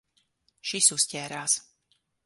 [0.71, 1.59] Šis uzķērās.